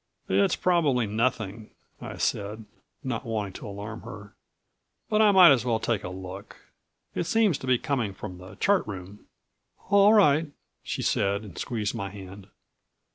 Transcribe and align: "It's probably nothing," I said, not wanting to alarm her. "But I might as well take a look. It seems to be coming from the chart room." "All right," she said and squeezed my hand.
"It's 0.29 0.55
probably 0.55 1.05
nothing," 1.05 1.69
I 2.01 2.17
said, 2.17 2.65
not 3.03 3.23
wanting 3.23 3.53
to 3.53 3.67
alarm 3.67 4.01
her. 4.01 4.33
"But 5.09 5.21
I 5.21 5.29
might 5.29 5.51
as 5.51 5.63
well 5.63 5.79
take 5.79 6.03
a 6.03 6.09
look. 6.09 6.55
It 7.13 7.25
seems 7.25 7.59
to 7.59 7.67
be 7.67 7.77
coming 7.77 8.15
from 8.15 8.39
the 8.39 8.55
chart 8.55 8.87
room." 8.87 9.27
"All 9.91 10.15
right," 10.15 10.47
she 10.81 11.03
said 11.03 11.43
and 11.43 11.55
squeezed 11.55 11.93
my 11.93 12.09
hand. 12.09 12.47